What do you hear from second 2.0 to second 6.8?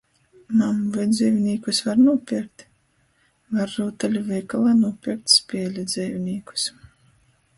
nūpierkt? Var rūtaļu veikalā nūpierkt spēļu dzeivinīkus.